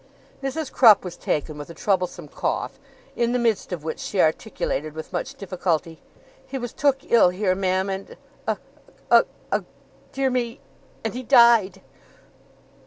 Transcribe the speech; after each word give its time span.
Mrs. 0.41 0.71
Crupp 0.71 1.03
was 1.05 1.15
taken 1.15 1.59
with 1.59 1.69
a 1.69 1.75
troublesome 1.75 2.27
cough, 2.27 2.79
in 3.15 3.33
the 3.33 3.37
midst 3.37 3.71
of 3.71 3.83
which 3.83 3.99
she 3.99 4.19
articulated 4.19 4.93
with 4.95 5.13
much 5.13 5.35
difficulty. 5.35 6.01
'He 6.47 6.57
was 6.57 6.73
took 6.73 7.03
ill 7.11 7.29
here, 7.29 7.53
ma'am, 7.53 7.87
and 7.87 8.17
ugh! 8.47 8.57
ugh! 9.11 9.27
ugh! 9.51 9.65
dear 10.11 10.31
me! 10.31 10.59
and 11.03 11.13
he 11.13 11.21
died! 11.21 11.81